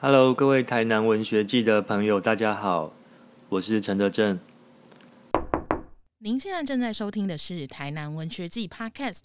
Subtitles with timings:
[0.00, 2.92] Hello，各位台南文学季的朋友，大家好，
[3.48, 4.38] 我是陈德正。
[6.18, 9.22] 您现在正在收听的是台南文学季 Podcast。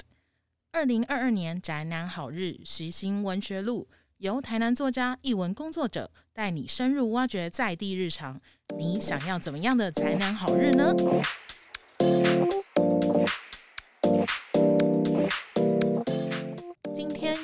[0.71, 8.42] 二零二二年宅男好日实行文学路，由台南作家、译文工作者带你深入挖掘在地日常。
[8.76, 10.92] 你想要怎么样的宅男好日呢？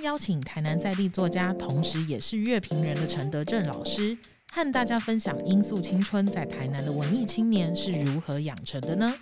[0.10, 4.18] 邀请台南在地作家，同时也是乐评人的陈德正老师，
[4.52, 9.14] 和大家分享《音速青春》在台南的文艺青年是如何养成的呢？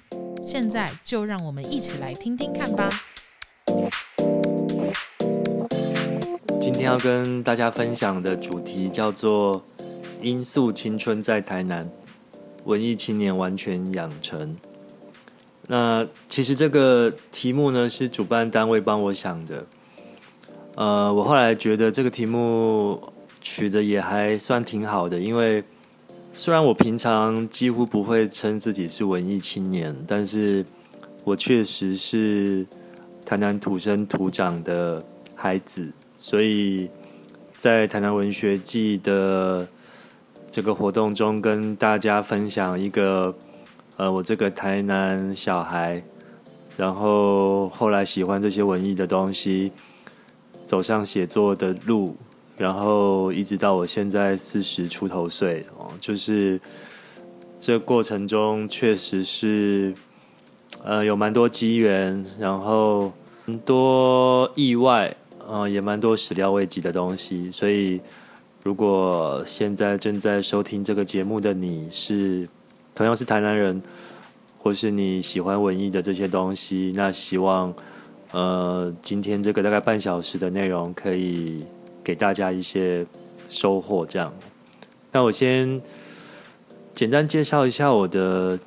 [0.41, 2.89] 现在就让我们一起来听听看吧。
[6.61, 9.61] 今天要跟大家分享的主题叫做
[10.21, 11.91] 《音速青春在台南
[12.63, 14.55] 文艺青年完全养成》。
[15.67, 19.67] 那其实这个题目呢是主办单位帮我想的。
[20.77, 23.01] 呃，我后来觉得这个题目
[23.41, 25.63] 取的也还算挺好的，因为
[26.33, 30.63] 虽然我平常几乎不会称自己是文艺青年，但是
[31.23, 32.63] 我确实是
[33.25, 36.87] 台南土生土长的孩子，所以
[37.57, 39.67] 在台南文学季的
[40.51, 43.35] 这个活动中，跟大家分享一个。
[43.97, 46.03] 呃，我这个台南小孩，
[46.77, 49.71] 然后后来喜欢这些文艺的东西，
[50.67, 52.15] 走上写作的路，
[52.57, 56.61] 然后一直到我现在四十出头岁哦，就是
[57.59, 59.93] 这过程中确实是
[60.83, 63.11] 呃有蛮多机缘，然后
[63.45, 65.15] 很多意外，
[65.47, 67.99] 呃也蛮多始料未及的东西，所以
[68.61, 72.47] 如果现在正在收听这个节目的你是。
[72.97, 73.79] 同样是台南人，
[74.57, 77.71] 或是你喜欢文艺的这些东西，那希望
[78.31, 81.65] 呃今天这个大概半小时的内容可以
[82.03, 83.05] 给大家一些
[83.49, 84.05] 收获。
[84.05, 84.33] 这样，
[85.11, 85.81] 那我先
[86.93, 88.59] 简单介绍一下我的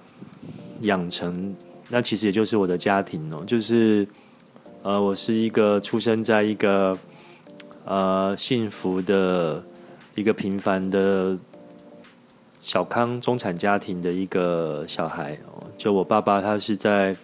[0.83, 1.55] 养成，
[1.88, 4.06] 那其实也就是我的家庭哦，就是
[4.82, 6.99] 呃我是一个出生在一个
[7.84, 9.62] 呃幸福的
[10.15, 11.38] 一个平凡的。
[12.62, 15.37] 小康中产家庭的一个小孩，
[15.78, 17.16] 就我爸爸他是在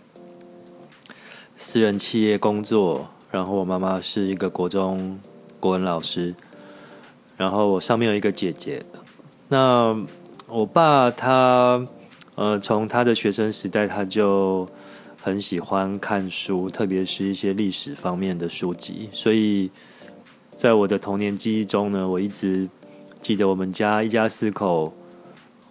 [1.58, 5.18] 私人企业工作，然后我妈妈是一个国中
[5.58, 6.34] 国文老师，
[7.36, 8.82] 然后我上面有一个姐姐。
[9.48, 9.96] 那
[10.46, 11.82] 我爸他
[12.34, 14.68] 呃，从他的学生时代他就
[15.22, 19.70] 很喜欢看书，特别是一些历史方面的书籍，所以
[20.54, 22.68] 在我的童年记忆中呢，我一直
[23.20, 24.92] 记得我们家一家四口。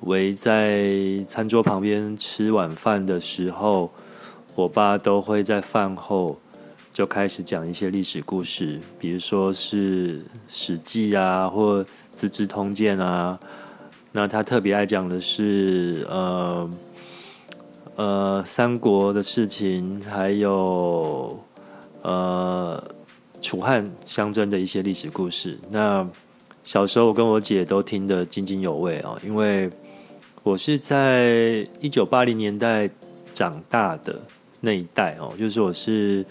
[0.01, 0.91] 围在
[1.25, 3.89] 餐桌旁边吃晚饭的时候，
[4.55, 6.39] 我爸都会在饭后
[6.91, 13.39] 就开始讲一些历史故事，比如说是《史记》啊，或《资治通鉴》啊。
[14.11, 16.69] 那他特别爱讲的是呃
[17.95, 21.39] 呃三国的事情，还有
[22.01, 22.81] 呃
[23.41, 25.59] 楚汉相争的一些历史故事。
[25.69, 26.07] 那
[26.63, 29.69] 小时候我跟我姐都听得津津有味啊，因为。
[30.43, 32.87] 我是在一九八零年代
[33.33, 34.21] 长大的
[34.65, 36.25] 那一代哦，就是我是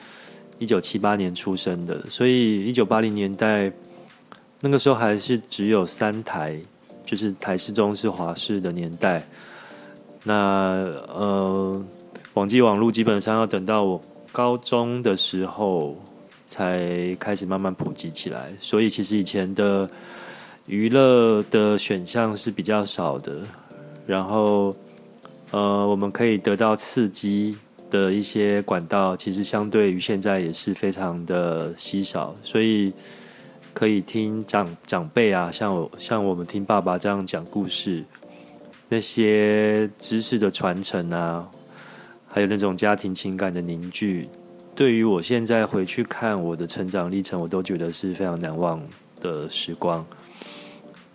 [0.58, 3.72] 一九七八年出生的，所以一九八零年代
[4.60, 6.58] 那个时候还是只有三台，
[7.06, 9.22] 就是台式、中式、华式的年代。
[10.24, 10.34] 那
[11.14, 11.84] 呃，
[12.34, 14.00] 网际网络基本上要等到我
[14.32, 15.96] 高中的时候
[16.44, 19.88] 才开始慢慢普及起来，所以其实以前的
[20.66, 23.42] 娱乐的选项是比较少的。
[24.06, 24.74] 然后，
[25.50, 27.56] 呃，我们可以得到刺激
[27.94, 32.92] 的一些管道，其实相对于现在也是非常的稀少，所以
[33.72, 38.02] 可以听长长辈啊，像我像我们听爸爸这样讲故事，
[38.88, 41.48] 那些知识的传承啊，
[42.26, 44.28] 还有那种家庭情感的凝聚，
[44.74, 48.82] 对于我现在回去看我的成长历程，我都觉得是非常难忘
[49.20, 50.04] 的时光。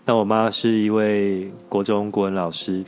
[0.06, 2.86] 那我妈是一位国中国文老师，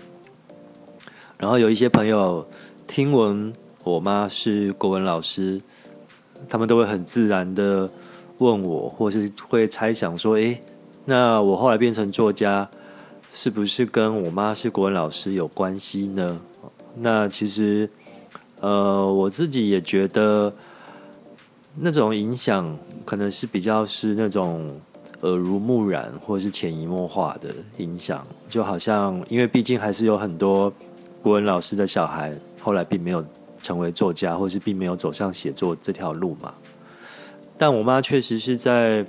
[1.37, 2.47] 然后有一些朋友
[2.87, 5.61] 听闻我妈是国文老师，
[6.47, 7.89] 他们都会很自然的
[8.37, 10.61] 问我，或是会猜想说：“诶，
[11.05, 12.69] 那我后来变成作家，
[13.33, 16.39] 是不是跟我妈是国文老师有关系呢？”
[16.97, 17.89] 那其实，
[18.59, 20.53] 呃，我自己也觉得
[21.75, 24.79] 那种影响可能是比较是那种。
[25.23, 30.73] 耳濡目染，或是潜移默化的影响，就好像，因为毕竟还是有很多
[31.21, 33.23] 国文老师的小孩，后来并没有
[33.61, 36.53] 成为作家，或是并没有走上写作这条路嘛。
[37.57, 39.05] 但我妈确实是在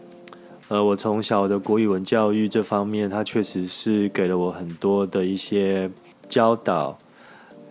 [0.68, 5.90] 呃，我从小的国语文教育这方面，她确实是给了我很多的一些
[6.28, 6.96] 教导，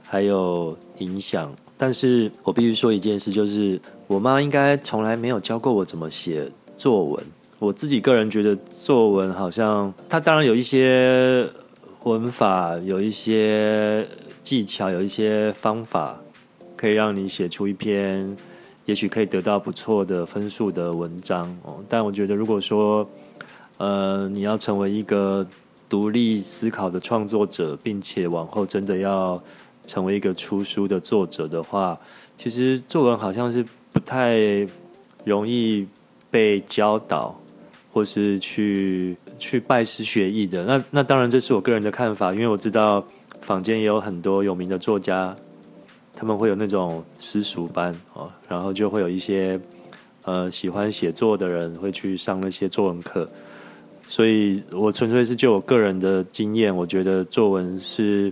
[0.04, 1.52] 还有影响。
[1.78, 7.24] 但是我必须说一件事，就是我妈应该从来没有教过我怎么写作文。
[7.58, 11.50] 我自己个人觉得，作文好像它当然有一些
[12.04, 14.08] 文法，有一些
[14.44, 16.21] 技巧，有一些方法，
[16.82, 18.36] 可以让你写出一篇。
[18.86, 23.08] 也许可以得到不错的分数的文章哦，但我觉得如果说，
[23.78, 25.46] 呃，你要成为一个
[25.88, 29.42] 独立思考的创作者，并且往后真的要
[29.86, 31.98] 成为一个出书的作者的话，
[32.36, 33.64] 其实作文好像是
[33.94, 34.68] 不太
[35.24, 35.88] 容易
[36.32, 37.40] 被教导，
[37.94, 40.66] 或是去去拜师学艺的。
[40.66, 43.06] 那那当然这是我个人的看法，因为我知道
[43.42, 45.36] 坊间也有很多有名的作家。
[46.14, 49.60] 他们会有那种私塾班哦，然后就会有一些
[50.26, 53.28] 呃喜欢写作的人会去上那些作文课，
[54.08, 58.32] 所以我纯粹是就我个人的经验，我觉得作文是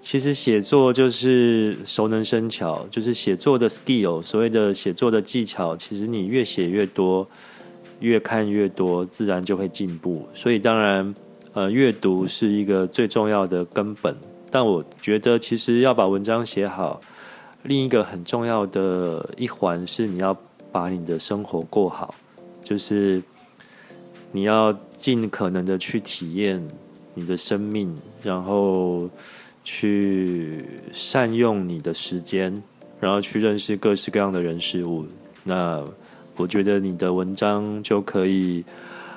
[0.00, 7.26] 其实写作就是熟能生巧，就是写作的 skill，所谓的写作的技巧，其实你越写越多，
[8.00, 10.28] 越看越多，自然就会进步。
[10.32, 11.14] 所以当然，
[11.54, 14.14] 呃，阅读是一个最重要的根本。
[14.50, 17.00] 但我觉得，其实要把文章写好，
[17.64, 20.34] 另一个很重要的一环是，你要
[20.72, 22.14] 把你的生活过好，
[22.64, 23.22] 就是
[24.32, 26.66] 你要尽可能的去体验
[27.12, 29.10] 你的生命，然后
[29.62, 32.62] 去善用你的时间，
[32.98, 35.04] 然后去认识各式各样的人事物。
[35.44, 35.84] 那
[36.36, 38.64] 我觉得你的文章就可以，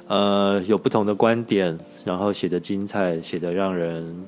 [0.08, 4.26] 呃，有不同的观点，然后写的精彩，写的让人。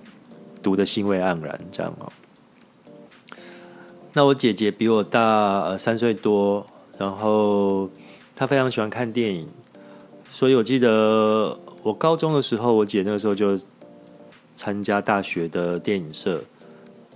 [0.64, 2.10] 读的欣慰盎然，这样哦。
[4.14, 6.66] 那我姐姐比我大呃三岁多，
[6.98, 7.90] 然后
[8.36, 9.48] 她非常喜欢看电影，
[10.30, 13.60] 所以我记得我高中的时候，我姐那个时候就
[14.54, 16.40] 参加大学的电影社，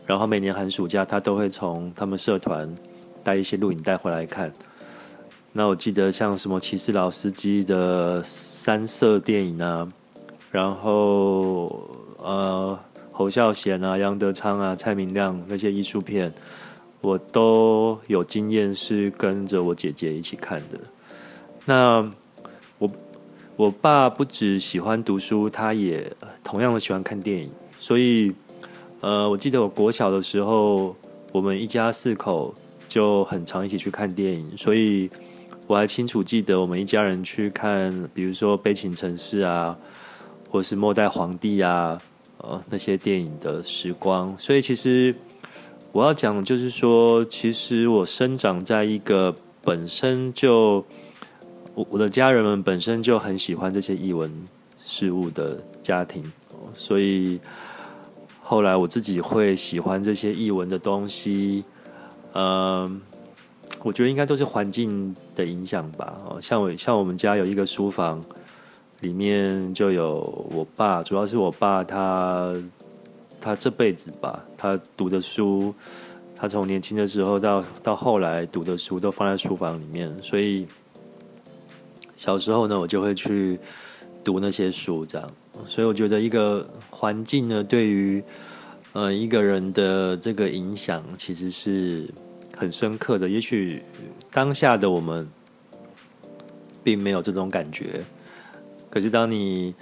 [0.08, 2.76] 然后每年寒暑假她都会从他们社团
[3.24, 4.52] 带一些录影带回来看。
[5.54, 9.88] 那我记得像什么骑士老司机的三色电影啊，
[10.52, 12.80] 然后呃。
[13.18, 16.32] 侯孝贤啊、杨德昌啊、蔡明亮那些艺术片，
[17.02, 20.80] 我都有经验是跟着我姐姐一起看的。
[21.66, 22.08] 那
[22.78, 22.88] 我
[23.56, 27.50] 我爸不只喜欢读书，他也同样的喜欢看电影。
[27.80, 28.32] 所以，
[29.02, 30.96] 呃，我记得我国小的时候，
[31.32, 32.54] 我们一家四口
[32.88, 34.56] 就很常一起去看电影。
[34.56, 35.10] 所以
[35.66, 39.76] 我还清楚记得我们一家人去看，比如说《悲情城市》啊，
[40.52, 42.00] 或是《末代皇帝》啊。
[42.40, 45.14] 呃，那些电影的时光，所以其实
[45.92, 50.86] 我要讲的，就是说，其实我生长在一个本身就
[51.74, 54.32] 我我的家人们本身就很喜欢这些译文
[54.80, 56.24] 事物的家庭，
[56.76, 57.40] 所以
[58.44, 61.64] 后来我自己会喜欢这些译文的东西，
[62.34, 63.02] 嗯，
[63.82, 66.16] 我觉得应该都是环境的影响吧。
[66.30, 68.24] 哦，像我像我们家有一个书房。
[69.02, 72.54] 里面就有我爸，主要是我爸他
[73.40, 75.74] 他这辈子吧，他读的书，
[76.36, 80.66] 他从年轻的时候到到后来读的书都放在书房里面，所以
[82.16, 83.60] 小时候呢，我就会去
[84.24, 85.32] 读那些书，这样。
[85.66, 88.24] 所以我觉得一个环境呢，对于
[88.94, 92.08] 呃一个人的这个影响，其实是
[92.56, 93.30] 很深刻的。
[93.30, 93.84] 也许
[94.32, 95.30] 当下的我们
[96.84, 98.04] 并没有这种感觉。
[98.98, 99.76] 可是，当你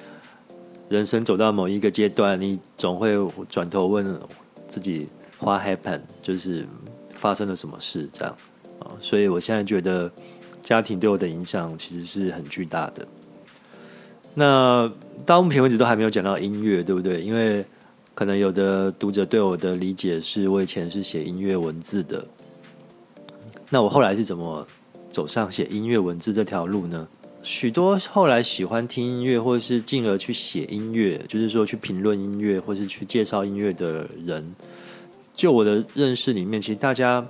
[0.90, 3.16] 人生走到某一个阶段，你总会
[3.48, 4.20] 转头问
[4.68, 5.08] 自己
[5.40, 6.68] ：“What happened？” 就是
[7.12, 8.10] 发生了什么事？
[8.12, 8.36] 这样
[8.80, 8.92] 啊。
[9.00, 10.12] 所以我现在觉得
[10.62, 13.08] 家庭对我的影响其实是很巨大的。
[14.34, 14.92] 那
[15.26, 17.22] 到目前为止都还没有讲到音乐，对不对？
[17.22, 17.66] 因为
[18.14, 22.28] 可能有的读者对我的理解是我以前是写音乐文字的。
[23.70, 24.68] 那我后来是怎么
[25.10, 27.08] 走上写音乐文字这条路呢？
[27.46, 34.56] 许多后来喜欢听音乐，或者是进而去写音乐，就是说去评论音乐，或是去介绍音乐的人，
[35.32, 37.24] 就我的认识里面，其实大家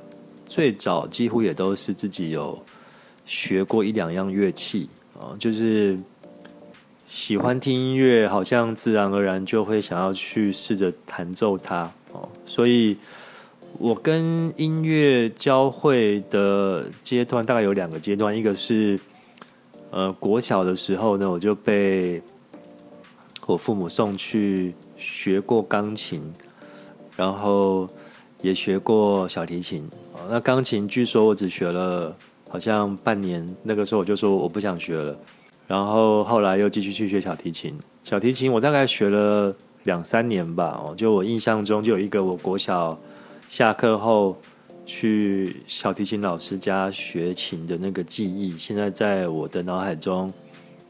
[0.46, 2.58] 最早几乎也都是自己有
[3.26, 4.88] 学过一两样乐器
[5.20, 6.00] 啊，就是
[7.10, 12.30] 喜欢听音乐，好像自然而然就会想要去试着弹奏它哦。
[12.46, 12.96] 所以
[13.78, 18.98] 我跟音乐交汇的阶段大概有两个阶段，一个是。
[19.92, 22.22] 呃，国小的时候呢，我就被
[23.48, 26.22] 我父母送去学过钢琴，
[27.16, 27.88] 然后
[28.42, 29.88] 也学过小提琴。
[30.14, 32.16] 哦那钢琴据说我只学了
[32.50, 35.16] 好像半年，那个时候我就说我不想学了。
[35.68, 37.78] 然后后来又继续去学小提琴。
[38.04, 43.00] 小提琴我大概学了两三年吧，哦，就我印象中就有一个我国小
[43.48, 44.38] 下课后
[44.86, 50.32] 去小提琴老师家学琴的那个记忆，现在在我的脑海中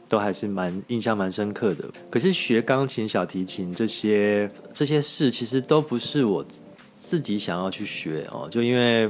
[0.08, 1.84] 都还是蛮印象蛮深刻的。
[2.10, 6.46] 可是学钢琴、小提琴这些这些事，其实都不是我
[6.94, 9.08] 自己想要去学哦，就因为。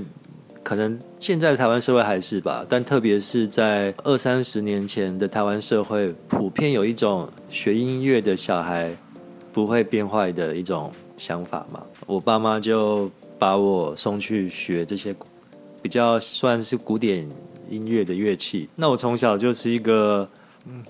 [0.63, 8.91] 可能现在台湾社会还是吧，但特别是在二三十年前的台湾社会，普遍有一种学音乐的小孩
[9.53, 11.87] 不会变坏的一种想法嘛。
[12.05, 15.15] 我爸妈就把我送去学这些
[15.83, 17.29] 比较算是古典
[17.69, 18.69] 音乐的乐器。
[18.77, 20.29] 那我从小就是一个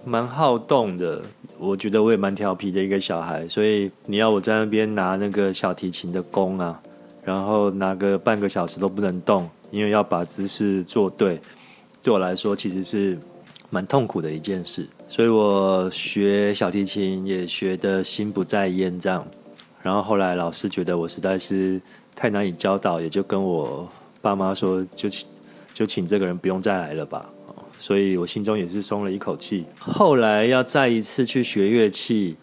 [0.04, 1.22] 蛮好动的，
[1.58, 6.80] 我觉得我也蛮调皮的一个小孩，所以你要我在那边拿那个小提琴的弓啊，
[7.24, 9.48] 然后拿个半个小时都不能动。
[9.72, 11.40] 因为要把姿势做对，
[12.00, 13.18] 对我来说其实是
[13.68, 19.26] 蛮痛苦的一件事，所以我学小提琴也学的心不在焉这样。
[19.82, 21.80] 然后后来老师觉得我实在是
[22.16, 23.88] 太难以教导，也就跟我
[24.20, 25.28] 爸妈说，就请
[25.72, 27.30] 就请这个人不用再来了吧。
[27.78, 29.66] 所以我心中也是松了一口气。
[29.78, 32.36] 后来要再一次去学乐器。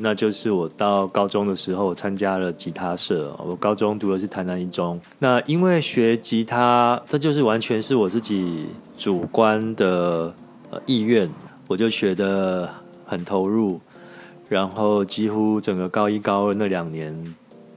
[0.00, 3.36] 那就是我到高中的时候参加了吉他社。
[3.44, 4.96] 我高中读的是台南一中。
[5.18, 8.66] 那因为学吉他，这就是完全是我自己
[8.96, 10.32] 主观的
[10.70, 11.28] 呃意愿，
[11.66, 12.72] 我就学的
[13.04, 13.80] 很投入，
[14.48, 17.12] 然后几乎整个高一高二那两年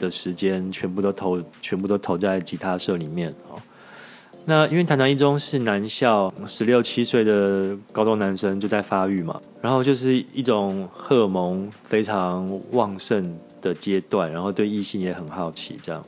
[0.01, 3.61] 的时间，全部都投全部都投在吉他社里面哦。
[4.43, 16.03] 那因为台南一中是男校，十六七岁的高中男生就在发育嘛，然后就是一种荷尔蒙非常旺盛的阶段，然后对异性也很好奇，这样。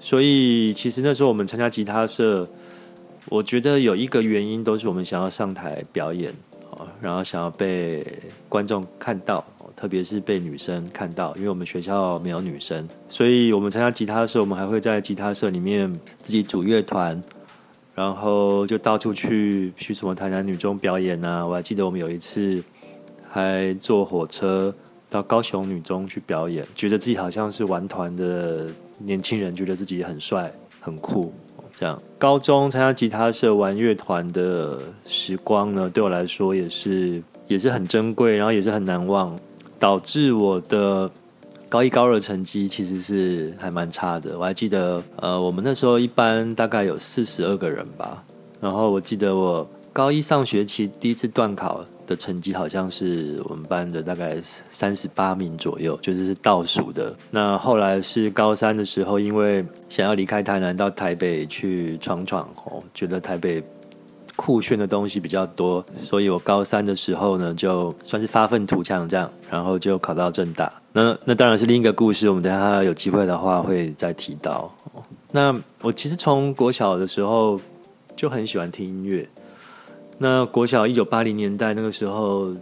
[0.00, 2.48] 所以其实那时候我们参加吉他社，
[3.28, 6.32] 我觉得有一个原因都是我们想要上台表演，
[7.00, 8.06] 然后想要被
[8.48, 17.22] 观众看到，特别是被女生看到，因为我们学校没有女生，所以我们参加吉他社，我们还会在吉他社里面自己组乐团。
[17.94, 21.42] 然后就到处去去什么台南女中表演啊！
[21.46, 22.62] 我还记得我们有一次
[23.26, 24.74] 还坐火车
[25.08, 28.66] 到高雄女中去表演，觉得自己好像是玩团的
[28.98, 31.32] 年轻人，觉得自己很帅很酷。
[31.76, 39.38] 这样高中参加吉他社玩乐团的时光呢，对我来说也是也是很珍贵，然后也是很难忘，
[39.78, 41.08] 导致我的。
[41.68, 44.38] 高一、高二成绩其实是还蛮差的。
[44.38, 48.22] 我还记得，呃，我们那时候一班大概有四十二个人吧。
[48.60, 54.36] 然后我记得我高一上学期第一次段考的成绩好像是我们班的大概
[54.68, 57.16] 三十八名左右，就是是倒数的。
[57.30, 63.64] 那后来是高三的时候，因为想要离开台南到台北去闯闯哦，觉得台北。
[64.36, 70.70] 酷炫的东西比较多，所以我高三的时候呢，就算是发愤图强这样，然后就考到正大。
[70.92, 74.70] 那那当然是另一个故事，我们等下有机会的话会再提到。
[75.32, 77.58] 那我其实从国小的时候
[78.14, 79.26] 就很喜欢听音乐。
[80.18, 82.54] 那国小一九八零年代那个时候。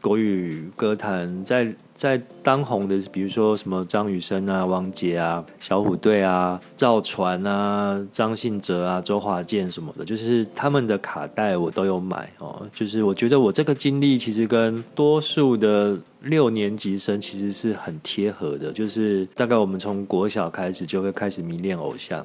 [0.00, 12.64] 国语歌坛在在当红的，比如说什么张雨生啊、王杰啊、小虎队啊、赵传啊、张信哲啊、周华健什么的，就是他们的卡带我都有买哦。
[12.72, 22.24] 就是我觉得我这个经历其实跟多数的六年级生其实是很贴合的，就是大概我们从国小开始就会开始迷恋偶像，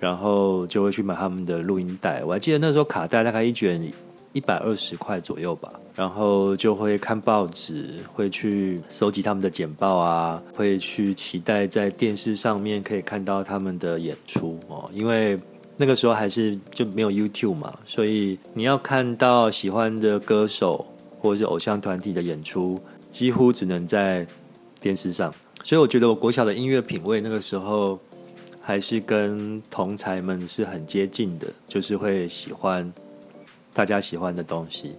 [0.00, 2.24] 然后就会去买他们的录音带。
[2.24, 3.80] 我还记得那时候卡带大概一卷。
[4.32, 14.88] 一百二十块左右吧，然后就会看报纸，会去收集他们的简报啊，会去期待在电视上面可以看到他们的演出哦。
[14.94, 15.36] 因为
[15.76, 20.86] 那个时候还是就没有 YouTube 嘛，所以你要看到喜欢的歌手
[21.18, 22.80] 或者是偶像团体的演出，
[23.10, 24.24] 几乎只能在
[24.80, 25.34] 电视上。
[25.64, 27.98] 所以我觉得我国小的音乐品味那个时候
[28.60, 32.92] 还是跟同才们是很接近的，就是会喜欢。
[33.72, 34.96] 大家喜欢的东西，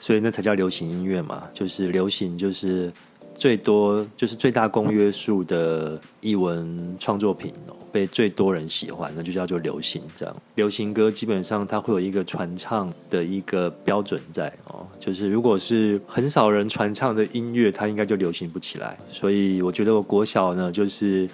[0.00, 1.48] 所以那才叫流行音乐嘛。
[1.54, 2.92] 就是流行，就是
[3.36, 10.02] 最多，就是最大公约数的译文创作品哦，被最多人喜欢，那就叫做流行。
[10.16, 18.98] 这样，流行歌基本上它会有一个传唱的一个标准在哦，就是如果是很少人传唱的音乐，它应该就流行不起来。
[19.08, 21.30] 所以我觉得我国小呢，就是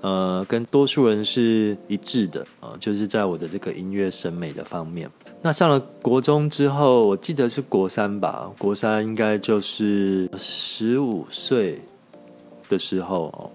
[0.00, 5.10] 呃，跟多数人是一致的啊，就是在我的这个音乐审美的方面。
[5.42, 11.80] 那上了国中之后，我记得是国三吧，国三应该就是十五岁
[12.68, 13.50] 的时候哦。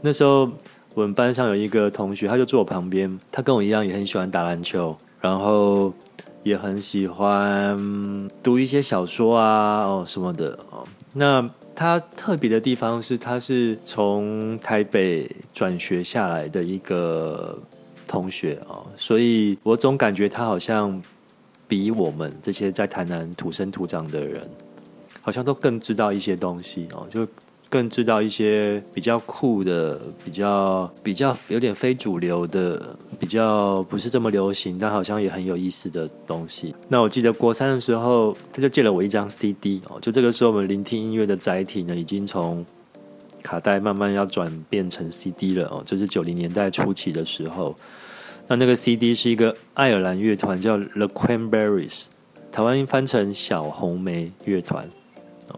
[0.00, 0.48] 那时候
[0.94, 5.92] 我们班上有一个同学，他就坐我旁边，他跟我一样也很喜欢打篮球，然后
[6.48, 7.78] 也很喜欢
[8.42, 10.82] 读一些小说啊，哦什么的哦。
[11.12, 17.58] 那他特别的地方是，他是从台北转学下来的一个
[18.06, 21.00] 同学哦，所以我总感觉他好像
[21.68, 24.48] 比我们这些在台南土生土长的人，
[25.20, 27.26] 好像都更知道一些东西哦，就。
[27.70, 36.74] 更知道一些比较酷的、比较比较有点非主流的、比较不是这么流行，但好像也很有意思的东西。
[36.88, 42.64] 那我记得国三的时候，他就借了我一张 CD 哦，就这个时候我们聆听音乐的载体呢，已经从
[43.42, 47.76] 卡带慢慢要转变成 CD 了哦，这是九零年代初期的时候。
[48.48, 52.06] 那那个 CD 是一个爱尔兰乐团叫 The Cranberries，
[52.50, 54.88] 台湾翻成小红莓乐团。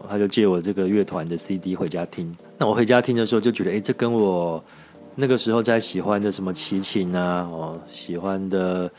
[0.09, 2.35] 他就借我这个乐团的 CD 回家听。
[2.57, 4.63] 那我回家听的时候就觉得，哎，这跟我
[5.15, 8.89] 那个时候在喜欢的什么齐秦啊，哦，喜欢的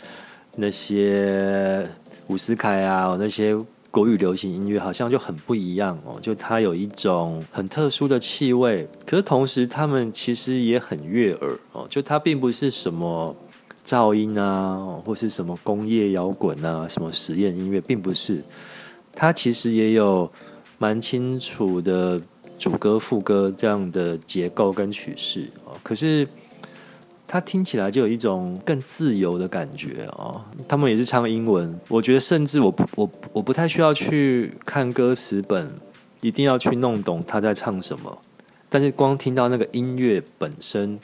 [0.56, 1.88] 那些
[2.28, 3.56] 伍思凯啊，那些
[3.90, 6.18] 国语流行音乐好像就很不一样哦。
[6.21, 11.87] 就它有一种很特殊的气味，可是同时他们其实也很悦耳哦。
[11.88, 13.35] 就它并不是什么
[13.87, 18.42] 噪音啊，或是什么工业摇滚啊，什么实验音乐，并不是。
[19.14, 20.30] 它其实也有。
[20.82, 22.20] 蛮清楚的
[22.58, 26.26] 主歌副歌这样的结构跟曲式哦，可是
[27.28, 30.40] 它听起来就有一种更自由的感觉哦。
[30.66, 35.70] 他们也是唱英文，我觉得甚至我我我不太需要去看歌词本，
[36.20, 38.18] 一定要去弄懂他在唱什么。
[38.68, 40.98] 但是光听到那个音乐本身，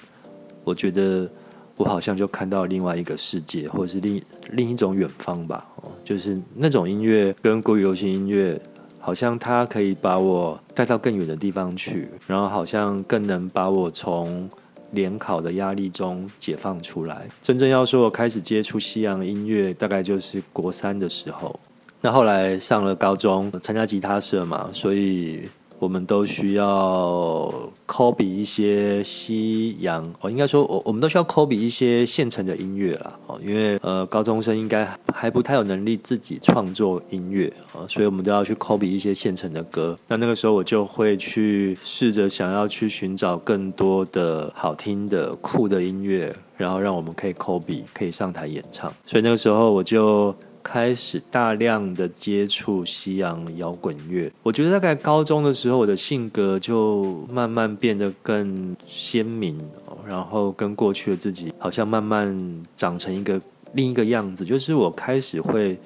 [0.65, 1.31] 我觉得
[1.77, 4.21] 我好像就看到另外一个世界，或者是另
[4.51, 5.69] 另一种远方吧。
[5.77, 8.61] 哦，就是那种音乐跟国语流行音乐。
[8.99, 14.49] 好像它可以把我带到更远的地方去，然后好像更能把我从
[14.93, 17.27] 联考的压力中解放出来。
[17.41, 21.59] 真正要说我开始接触西洋音乐，大概就是国三的时候。
[22.01, 25.49] 那后来上了高中，参加吉他社嘛，所以。
[25.79, 27.53] 我们都需要
[27.87, 39.97] copy 一些西洋哦，应该说，我我们都需要 copy 一些现成的音乐啦哦，因为呃，高中生应该还不太有能力自己创作音乐啊，所以我们都要去 copy 一些现成的歌。
[40.09, 48.93] 那那个时候我就会去试着想要去寻找更多的好听的酷的音乐，然后让我们可以 copy，可以上台演唱。
[49.07, 50.35] 所以那个时候我就。
[50.63, 59.59] 开始大量的接触西洋摇滚乐，我觉得大概高中的时候，我的性格就慢慢变得更鲜明，
[60.07, 63.41] 然后跟过去的自己好像慢慢长成一个
[63.73, 65.79] 另一个样子，就是我开始会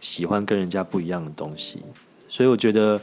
[0.00, 1.80] 喜欢跟人家不一样的东西，
[2.28, 3.00] 所以我觉得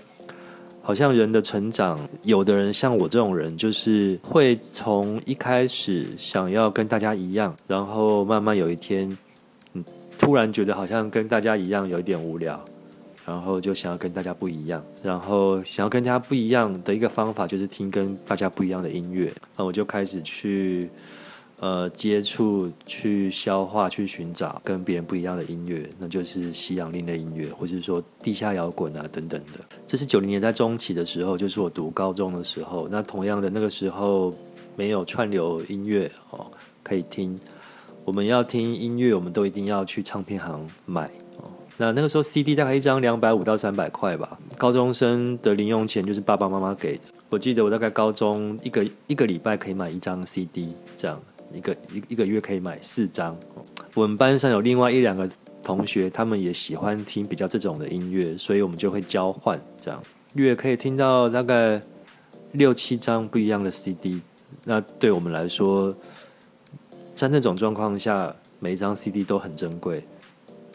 [0.82, 9.18] 好像人的成长，有的人像我这种人，就是会从一开始想要跟大家一样，然后慢慢有一天。
[10.26, 12.60] 突然觉得好像跟大家一样有一点无聊，
[13.28, 19.32] 然后就想要跟大家不一样，然后想要跟大家不一样的一个方法就是听跟大家不一样的音乐。
[19.56, 20.90] 那我就开始去
[21.60, 29.60] 呃接触、去消化、去寻找跟别人不一样的音乐，那就是西洋另类音乐，或者说地下摇滚啊等等的。
[29.86, 32.88] 这是九零年代中期的时候，就是我读高中的时候。
[32.90, 34.34] 那同样的那个时候
[34.76, 37.38] 没有串流音乐哦可以听。
[38.06, 41.10] 我们要听音乐，我们都一定要去唱片行买。
[41.78, 44.38] 那那个时候 CD 大概一张两百五到三百块吧。
[44.60, 47.02] 高中生的零用钱就是爸爸妈妈给的。
[47.30, 51.20] 我记得我大概高中一个一个礼拜可以买一张 CD，这样
[51.52, 53.36] 一个一一个月可以买四张。
[53.96, 55.28] 我们班上有另外一两个
[55.64, 60.00] 同学，他们也喜欢听比较这种的音乐，所以我们就会交换，这样
[60.36, 61.82] 月可以听到大概
[62.52, 64.22] 六七张不一样的 CD。
[64.64, 65.94] 那对我们来说，
[67.16, 70.04] 在那种状况下，每一张 CD 都很珍贵，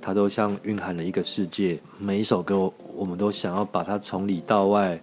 [0.00, 1.78] 它都像蕴含了一个世界。
[1.98, 4.98] 每一首歌，我们都想要把它从里到外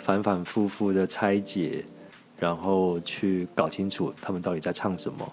[0.00, 1.84] 反反复复的拆解，
[2.40, 5.32] 然后去搞清楚他们到底在唱什么。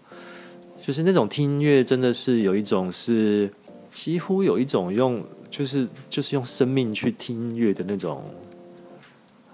[0.80, 3.52] 就是那种听音乐，真的是有一种是
[3.92, 8.24] 几乎有一种用，就是就是用生命去听音乐的那种，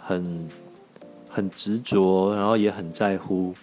[0.01, 0.49] 很
[1.29, 3.53] 很执着，然后也很在乎，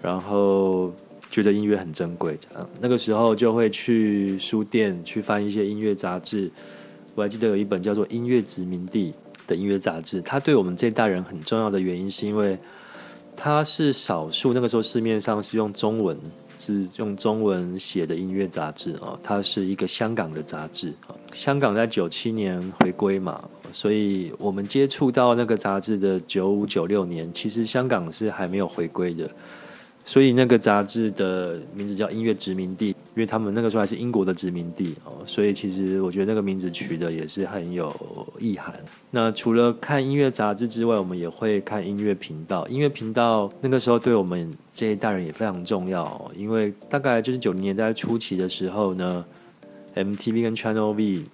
[0.00, 0.92] 然后。
[1.30, 6.50] 觉得音乐很珍贵，这样那个时候就会去书店去翻一些音乐杂志。
[7.14, 9.12] 我还记得有一本叫做《音乐殖民地》
[9.46, 12.58] 的音乐杂志，它对我们这代人很重要的原因，是因为
[13.36, 16.18] 它是少数那个时候市面上是用中文
[16.58, 19.18] 是用中文写的音乐杂志哦。
[19.22, 20.92] 它是一个香港的杂志
[21.32, 29.30] 香港在九七年回归嘛，所以我们接触到那个杂志的九五九六年，其实香港是还没有回归的。
[30.08, 37.92] 所以那个杂志的名字叫《音乐殖民地》，因为他们那个时候还是英国的殖民地哦，所以其实我觉得那个名字取的也是很有
[38.38, 38.72] 意涵。
[39.10, 42.64] 那除了看音乐杂志之外，我们也会看音乐频道。
[42.68, 49.24] 音乐频道那个时候对我们这一代人也非常重要，因为大概就是九零年代初期的时候呢
[49.96, 51.24] ，MTV 跟 Channel V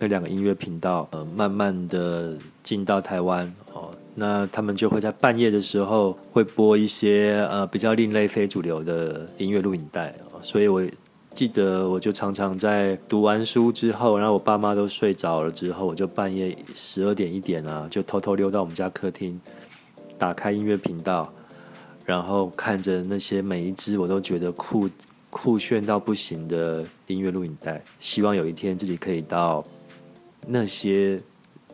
[0.00, 3.54] 那两个音乐频道呃，慢慢的进到台湾。
[4.18, 10.82] 那他们就会在半夜的时候会播一些呃比较另类非主流的音乐录影带所以我
[11.34, 19.38] 记得我就常常在读完书之后，然后我爸妈都睡着了之后，我就半夜十二点一点啊，就偷偷溜到我们家客厅，
[20.16, 21.30] 打开音乐频道，
[22.06, 24.88] 然后看着那些每一只我都觉得酷
[25.28, 29.62] 酷炫到不行的音乐录影带，希望有一天自己可以到
[30.46, 31.20] 那些。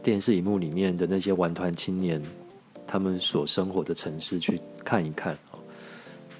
[0.02, 2.20] 电视荧幕里面的那些玩团青年，
[2.86, 5.58] 他们所生活的城市去看一看哦。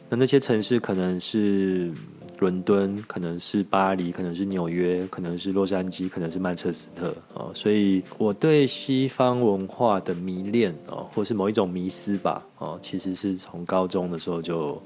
[0.08, 1.92] 那那些城市可能是
[2.40, 7.50] 伦敦，可能是巴黎，可能是纽约，可能是洛杉矶，可能是曼彻斯特哦。
[7.54, 14.82] 所以我对西方文化的迷恋哦，或是某一种迷思吧哦，其实是从高中的时候就。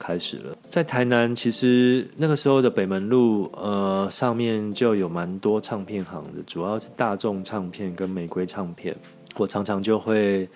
[0.00, 8.96] 开始了，在台南，其实那个时候的北门路，呃，上面就有蛮多唱片行的，主要是大众唱片跟玫瑰唱片。
[9.36, 10.48] 我常常就会，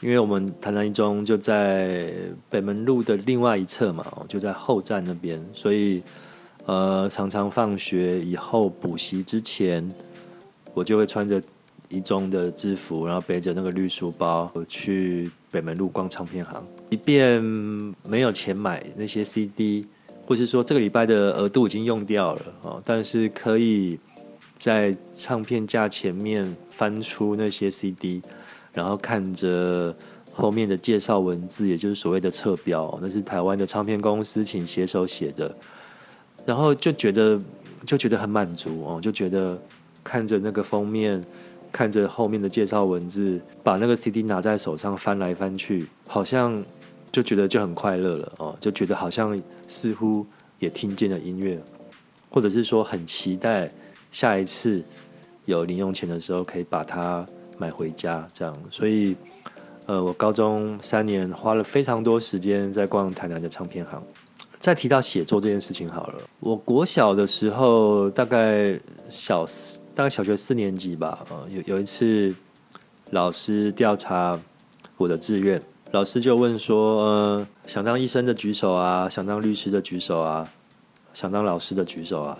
[0.00, 2.10] 因为我们台南一中就在
[2.48, 6.02] 北门路的另外一侧嘛，就在后站那边，所以
[6.64, 9.86] 呃，常常放学以后补习之前，
[10.72, 11.42] 我就会穿着
[11.88, 16.62] 一中的制服，然后背着那个绿书包去北门路逛唱片行。
[16.90, 17.42] 即便
[18.06, 19.86] 没有钱买那些 CD，
[20.26, 23.98] 或是说这个礼拜的额度已经用掉了哦，但是可以
[24.58, 28.22] 在唱片架前面翻出那些 CD，
[28.72, 29.94] 然后看着
[30.32, 35.54] 后面的介绍文字，也就是所谓的侧标，那是台湾的唱片公司请写手写的，
[36.44, 37.40] 然后就觉得
[37.86, 39.58] 就觉得很满足哦，就觉得
[40.04, 41.24] 看着那个封面。
[41.70, 46.62] 看着后面的介绍文字，把那个 CD 拿在手上翻来翻去，好像
[47.12, 50.26] 就觉得就很快乐了哦，就觉得好像似乎
[50.58, 51.60] 也听见了音乐，
[52.30, 53.70] 或者是说很期待
[54.10, 54.82] 下一次
[55.44, 57.24] 有零用钱的时候可以把它
[57.56, 58.56] 买回家这样。
[58.70, 59.16] 所以，
[59.86, 64.02] 呃，我高中三年花了非常多时间在逛台南的唱片行。
[64.58, 68.78] 再提到写作这件事情好了，我国小的时候大概
[69.08, 69.78] 小四。
[69.98, 72.32] 大概小学四年级吧，呃，有有一次
[73.10, 74.38] 老师调查
[74.96, 80.48] 我的志愿，老师就问说，呃，想当医生的举手啊，想当律师的举手啊，
[81.12, 82.38] 想当老师的举手啊，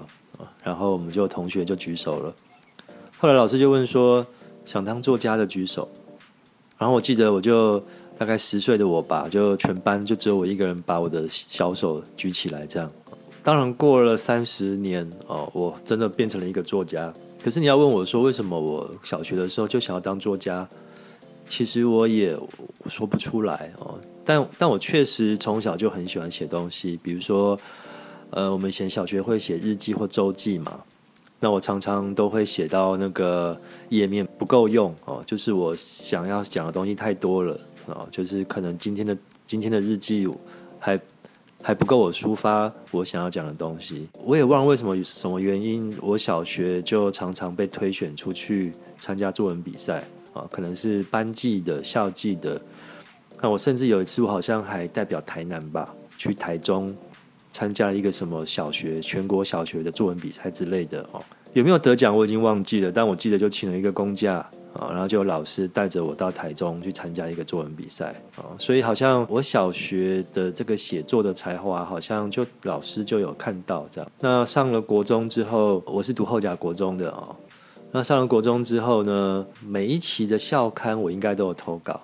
[0.62, 2.32] 然后我们就同学就举手了。
[3.18, 4.24] 后来老师就问说，
[4.64, 5.90] 想当作家的举手，
[6.78, 7.82] 然后我记得我就
[8.16, 12.88] 大概十岁的我吧，就全班就只有我一个人把我的小手举起来，这样。
[13.48, 17.10] 当然过了三十年哦，我真的变成了一个作家。
[17.42, 20.68] 可是你要问我说为什么我小学的时候就想要当作家？
[21.48, 22.38] 其实我也
[22.88, 23.98] 说不出来哦。
[24.22, 27.58] 但但我确实从小就很喜欢写东西，比如说，
[28.32, 30.82] 呃，我们以前小学会写日记或周记嘛。
[31.40, 33.58] 那我常常都会写到那个
[33.88, 40.28] 页面不够用哦，就是我想要讲的东西太多了啊，就是可能今天的今天的日记
[40.78, 41.00] 还。
[41.62, 52.60] 还不够我抒发我想要讲的东西，我也忘了为什么什么原因，我小学就常常被推选出去参加作文比赛啊，可能是班级的、校际的。
[53.42, 56.96] 那我甚至有一次，我好像还代表台南吧，去台中
[57.52, 61.20] 参加一个什么小学全国小学的作文比赛之类的哦，
[61.52, 64.48] 有没有得奖我已经忘记了，但我记得就请了一个公假。
[64.74, 74.10] 啊，然后就有老师带着我到台中去参加一个作文比赛啊，所以好像我小学的这个写作的才华，好像就老师就有看到这样。
[74.20, 77.34] 那上了国中之后，我是读后甲国中的哦。
[77.90, 82.00] 那上了国中之后呢，每一期的校刊我应该都有投稿，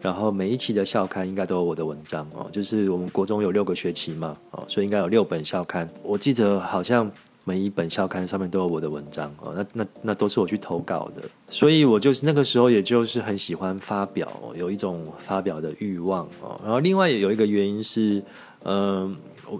[0.00, 2.48] 然后每一期的校刊应该都有我的文章哦。
[2.50, 5.88] 就是我们国中有六个学期嘛，哦，所以应该有六本校刊。
[6.02, 7.10] 我记得好像。
[7.50, 16.60] 每一本校刊上面都有我的文章哦，那那那都是我去投稿的，所以我就是那个时候，也就是很喜欢发表，有一种发表的欲望哦。
[16.62, 18.22] 然后另外也有一个原因是，
[18.62, 19.12] 嗯，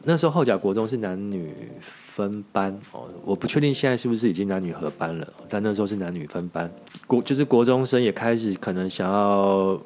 [0.04, 1.52] 那时候后甲国中是男女
[1.90, 6.72] 分班哦，我不确定现在是不是已经男女合班了，但那时候是男女分班，
[7.08, 9.80] 国就是国中生也开始可能想要。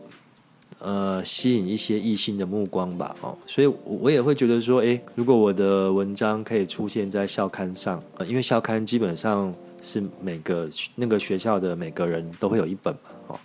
[0.87, 13.41] 呃，吸引一些异性的目光吧，哦，所以我也会觉得说，诶，如果我的文章可以出现在校刊上，呃，因为校刊基本上是每个那个学校的每个人都会有一本嘛，哦，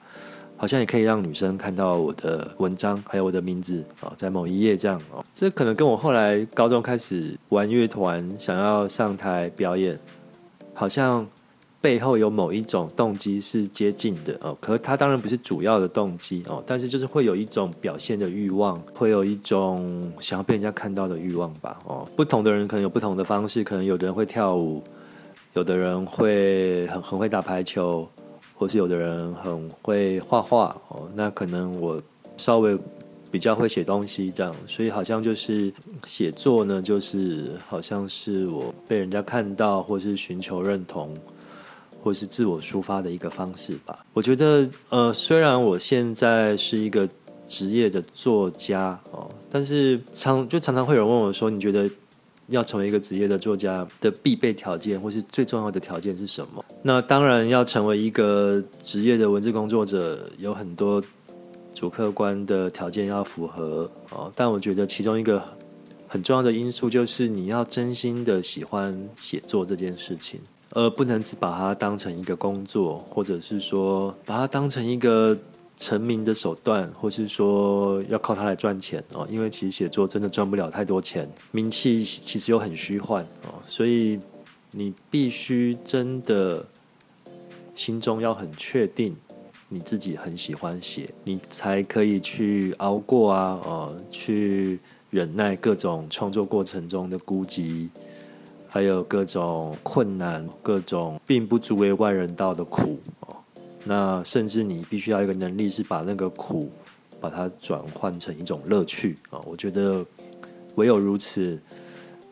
[0.58, 5.24] 好像也可以让女生看到我的文章，还有我的名字哦，在某一页这样哦。
[5.34, 9.98] 这可能跟我后来高中开始玩乐团，想要上台表演，
[10.74, 11.26] 好像
[11.82, 14.58] 背后有某一种动机是接近的哦。
[14.60, 22.08] 可它当然不是主要的动机哦，但是就是会有一种表现的欲望，会有一种想要被人家看到的欲望吧哦。
[22.16, 24.84] 不同的人可能有不同的方式，可能有的人会跳舞，
[25.54, 28.08] 有的人会很很会打排球。
[28.56, 31.98] 或是有的人很会画画哦，那可能我
[32.36, 32.78] 稍微
[33.32, 35.72] 比较会写东西这样，所以好像就是
[36.06, 41.16] 写作呢，就是好像是我被人家看到，或是寻求认同，
[42.02, 44.06] 或是自我抒发的一个方式吧。
[44.14, 47.08] 我觉得呃，虽然我现在是一个
[47.46, 51.90] 职业的作家哦，但是常就常常会有人问我说，你觉得？
[52.52, 56.66] 要成为一个职业的作家的必备条件，或是最重要的条件是什么？
[56.82, 61.00] 那当然要成为一个职业的文字工作者，有很多
[61.76, 64.32] 主客观的条件要符合哦。
[64.36, 65.40] 但我觉得其中一个
[66.08, 70.40] 很重要的因素就是你要真心的喜欢写作这件事情，
[70.72, 75.38] 而不能只把它当成一个工作，或者是说把它当成一个。
[75.82, 84.20] 成名的手段，或是说要靠它来赚钱哦，因为其实写作真的赚不了太多钱，名气其实又很虚幻哦，所以
[84.72, 86.66] 你必须真的
[87.74, 89.16] 心中要很确定
[89.70, 97.88] 你自己很喜欢写，你才可以去熬过啊，哦，去忍耐各种创作过程中的孤寂，
[98.70, 103.36] 还有各种困难，各种并不足为外人道的苦哦。
[103.84, 106.70] 那甚至你必须要一个能力，是把那个苦，
[107.20, 109.42] 把它转换成一种乐趣啊！
[109.46, 110.06] 我觉得
[110.76, 111.60] 唯有如此，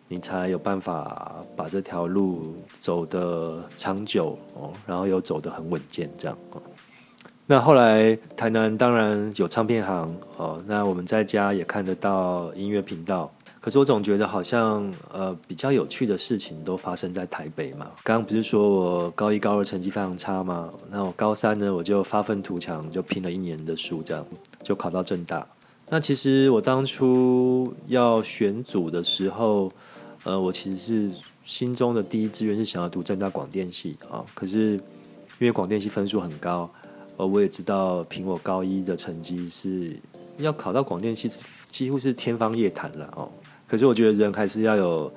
[0.08, 6.62] 你才有办法把这条路走得长久哦，然后又走得很稳健这样哦。
[7.47, 13.32] 那后来台南当然有唱片行哦，那我们在家也看得到音乐频道。
[13.67, 17.91] 可是我总觉得好像呃比较有趣的事情都发生在台北嘛。
[18.01, 20.71] 刚刚不是说我高一高二成绩非常差吗？
[20.89, 24.25] 那我高三呢我就发愤图强，就拼了一年的书，这样
[24.63, 25.45] 就考到正大。
[25.89, 29.69] 那其实我当初要选组的时候，
[30.23, 31.12] 呃，我其实是
[31.43, 34.23] 心中的第一志愿是想要读正大广电系啊。
[34.34, 36.71] 可是因为广电系分数很高，
[37.17, 39.93] 呃，我也知道凭我高一的成绩是
[40.38, 41.30] 要考到广电系，
[41.69, 43.30] 几乎是天方夜谭了哦。
[43.67, 45.12] 可是我觉得人还是要有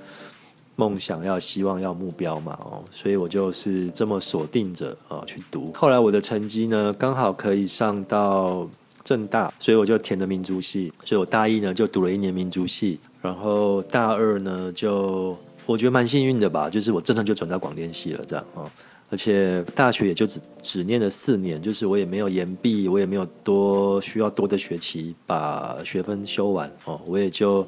[0.76, 5.70] 梦想，要希望，要目标嘛，哦，所以我就是这么锁定着啊去读。
[5.74, 8.66] 后来我的成绩呢，刚好可以上到
[9.04, 10.92] 正大，所以我就填了民族系。
[11.04, 15.36] 所以我大一呢就读了一年民族系，然后大二呢就
[15.66, 18.68] 我觉得蛮幸运的吧，就是我真的就转到广电系了，这样哦。
[19.10, 27.66] 而且大学也就只只念了四年，就是我也没有延毕，我也没有多需要多的学期把学分修完哦，我也就。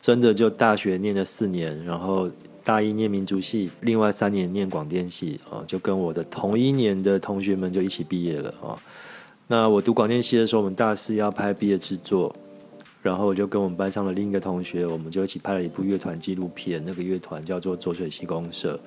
[0.00, 2.30] 真的就大学念了四年，然后
[2.64, 8.78] 大一念民族系，另外三年念广电系啊，就跟我的同一年的同学们就一起毕业了啊。
[9.48, 12.34] 那我读广电系的时候，我们大四要拍毕业制作，
[13.02, 18.78] 然后我就跟我们班上的另一个同学，我们就一起拍了一部乐团纪录片，那个乐团叫做浊水溪公社，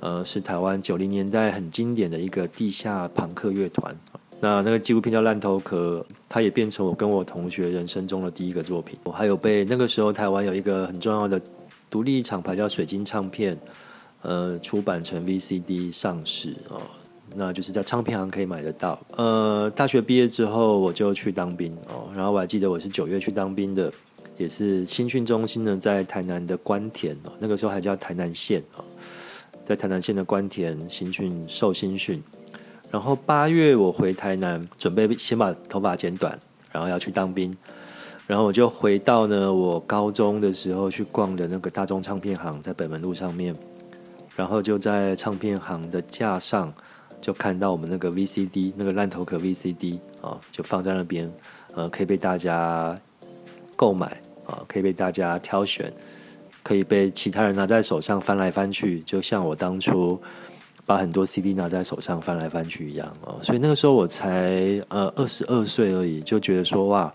[0.00, 3.94] 呃，是台湾九零年代很经典的一个地下朋克乐团。
[4.42, 8.98] 那那个纪录片叫《烂头壳》，它也变成我跟我同学人生中的第一个作品。
[9.04, 11.38] 我还有被那个时候台湾有一个很重要的
[11.90, 13.54] 独立厂牌叫水晶唱片，
[14.22, 16.80] 呃，出版成 VCD 上市哦，
[17.34, 18.98] 那就是在唱片行可以买得到。
[19.16, 23.92] 呃，大学毕业之后我就去当兵哦，然后我还记得我是九月去当兵的，
[24.38, 28.84] 也是新训中心呢在台南的关田哦，那个时候还叫台南县哦，
[29.66, 32.22] 在台南县的关田新训受新训。
[32.90, 36.36] 然后八月我回台南，准备先把头发剪短，
[36.72, 37.56] 然后要去当兵。
[38.26, 43.54] 然后我就回到呢，我高中的时候去逛的那个大众唱片行，在北门路上面。
[44.36, 46.72] 然后就在唱片行的架上，
[47.20, 51.30] 就看到我们那个 VCD，那个烂头壳 VCD 啊，就放在那边，
[51.74, 52.98] 呃，可以被大家
[53.76, 54.06] 购买
[54.46, 55.92] 啊，可以被大家挑选，
[56.62, 60.20] 可以被其他人拿在手上翻来翻去，就像我当初。
[60.90, 67.14] 把很多 CD 拿在手上翻来翻去一样哦，所以那个时候我才呃二十二岁而已，就觉得说哇，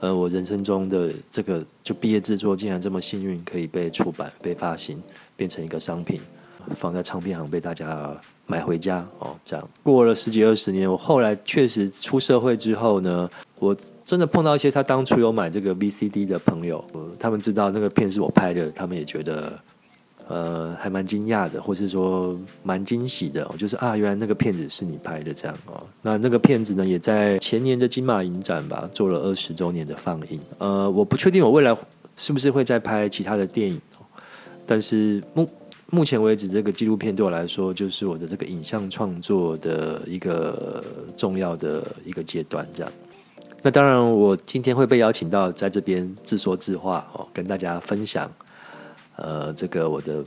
[0.00, 5.02] 呃，我人生中的这个就毕业制作竟然这么幸运，可以被出版、被发行，
[5.36, 6.20] 变成一个商品，
[6.74, 8.14] 放在唱片行被大家
[8.46, 9.34] 买回家哦。
[9.42, 13.26] 这样过了十几二十年，我后来确实出社会之后呢，
[13.58, 16.84] 我真的碰到一些他当初有买这个 VCD 的朋友，
[17.18, 19.58] 他们知道那个片是我拍的，他们也觉得。
[20.26, 25.86] 呃，还蛮惊讶的，或是说蛮惊喜的，就是啊，原来那个片子是你拍的这样哦。
[26.00, 30.40] 那那个片子呢，也在前年的金马影展吧，做了二十周年的放映。
[30.58, 31.76] 呃，我不确定我未来
[32.16, 33.78] 是不是会再拍其他的电影，
[34.66, 35.46] 但是目
[35.90, 40.82] 目前为止，这个纪录片对我来说，就是我的这个影像创作的一个
[41.16, 42.66] 重要的一个阶段。
[42.74, 42.92] 这样，
[43.62, 48.30] 那当然，我今天会被邀请到在这边自说自话哦，跟大家分享。
[49.16, 50.24] 呃，这个我的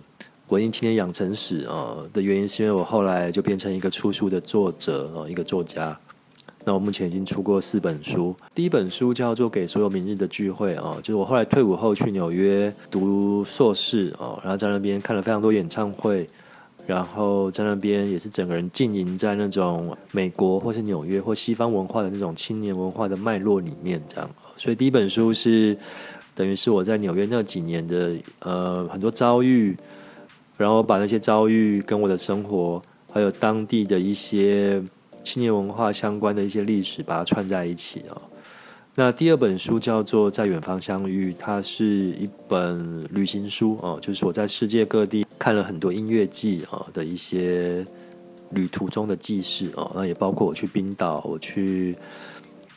[0.48, 6.00] 文艺青年养成史啊的原因，是因为我后来就变成一个出书的作者哦，一个作家。
[6.64, 16.28] 那我目前已经出过四本书，第一本书叫做《给所有明日的聚会》啊，就是我后来退伍后去纽约读硕士哦，然后在那边看了非常多演唱会，
[16.86, 24.30] 然后在那边也是整个人浸淫在那种美国或是纽约或西方文化的那种青年文化的脉络里面，这样。
[24.58, 25.78] 所以第一本书是。
[26.38, 29.76] 等于是我在纽约那几年的呃很多遭遇，
[30.56, 32.80] 然后把那些遭遇跟我的生活，
[33.12, 34.80] 还有当地的一些
[35.24, 38.22] 青年文化相关的一些历史，把它串在一起啊。
[38.94, 47.84] 那第二本书叫做《在远方相遇》，它是一本旅行书哦，就是我在世界各地看了很多音乐季啊的一些
[48.52, 51.96] 旅途中的记事哦，那也包括我去冰岛，我去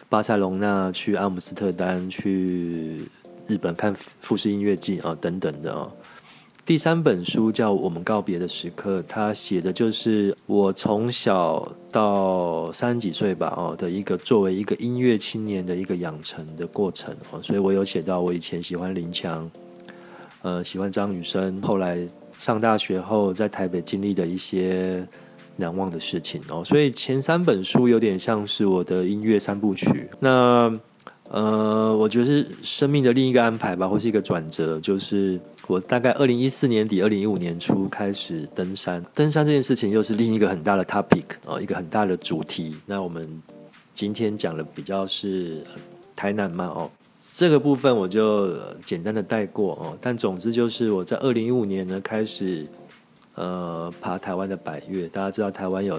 [0.08, 3.02] 巴塞隆纳，去阿姆斯特丹，去。
[3.50, 5.90] 日本看富士音乐季啊，等等的哦。
[6.64, 17.42] 第三本书叫《我们告别的时刻》，它写的就是我从小到三十几岁吧哦的一个作为一个音乐青年的一个养成的过程哦。
[17.42, 19.50] 所以我有写到我以前喜欢林强，
[20.42, 22.06] 呃，喜欢张雨生，后来
[22.38, 25.04] 上大学后在台北经历的一些
[25.56, 26.62] 难忘的事情哦。
[26.64, 30.08] 所以前三本书有点像是我的音乐三部曲。
[30.20, 30.72] 那
[31.32, 34.80] 呃，我觉得是生命的另一个安排吧，或是一个转折。
[34.80, 42.74] 就是我大概二零一四年底、二零一五年初开始登山，登山这件事情又是另一个很大的 topic 哦，一个很大的主题。
[42.84, 43.40] 那我们
[43.94, 45.62] 今天讲的比较是
[46.16, 46.90] 台南嘛哦，
[47.32, 49.96] 这个部分我就简单的带过哦。
[50.00, 52.66] 但总之就是我在二零一五年呢开始
[53.36, 55.96] 呃爬台湾的百越，大家知道台湾有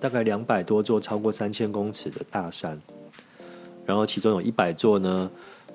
[0.00, 2.80] 大概两百多座超过三千公尺的大山。
[3.90, 5.28] 然后其中有一百座呢，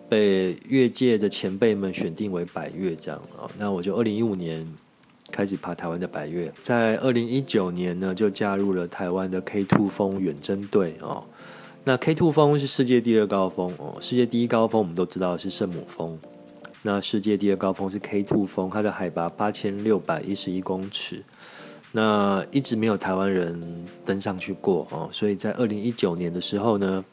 [0.07, 3.43] 被越界的前辈们选定为百越这样啊。
[3.57, 4.65] 那我就二零一五年
[5.31, 11.25] 开始爬台湾的百越，在二零一九年呢就加入了台湾的 K Two 峰远征队哦。
[11.83, 16.17] 那 K Two 峰是世界第二高峰哦，世界第一高峰我们都知道是圣母峰，
[16.83, 21.21] 那世界第二高峰是 K Two 峰，它的海拔八千六百一十一公尺，
[21.91, 27.03] 那一直没有台湾人登上去过哦，所以在二零一九年的时候呢。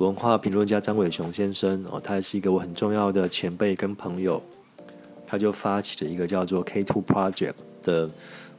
[0.00, 4.42] 文化评论家张伟雄先生哦，他也是一个我很重要的前辈跟朋友，
[5.26, 8.08] 他就发起了一个叫做 K Two Project 的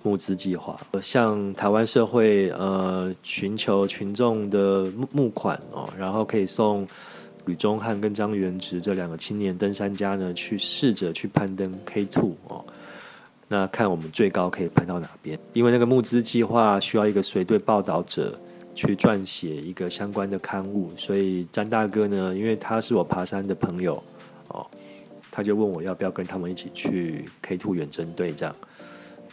[0.04, 6.88] 募资计划，向台湾社会呃寻求群众的募募款哦，然后可以送
[7.48, 12.64] 吕中汉跟张元直这两个青年登山家呢，去试着去攀登 K Two 哦，
[13.48, 15.40] 那看我们最高可以攀到哪边？
[15.54, 18.38] 因为那个募资计划需要一个随队报道者。
[18.74, 24.02] 去撰写一个相关的刊物，所以詹大哥呢，因为他是我爬山的朋友
[24.50, 24.66] 哦，
[25.30, 28.56] 他就问我要不要跟他们一起去 K Two 远征队这样。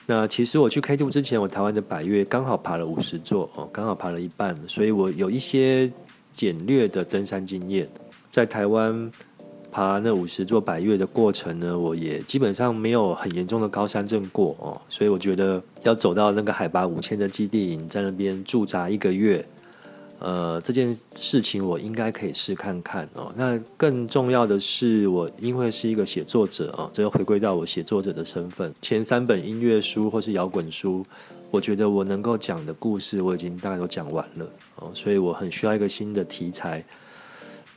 [0.07, 5.91] 那其实我去 K Two 之前，我台湾的百越刚好爬了五十座哦，刚好爬了一半，所以我有一些
[6.33, 7.89] 简略的登山经验，
[8.31, 9.11] 在台湾。
[9.71, 19.47] 爬那五十座百越的过程呢，我也基本上没有很严重的高山症过哦，所以我觉得要走到那个海拔五千的基地营，在那边驻扎一个月，
[20.19, 23.33] 呃，这件事情我应该可以试看看哦。
[23.37, 28.73] 那更重要的是，我因为是一个写作者啊，这又回归到我写作者的身份。
[28.81, 31.05] 前三本音乐书或是摇滚书，
[31.51, 36.83] 我觉得我能够讲的故事，我已经大概都讲完了哦，所以我很需要一个新的题材。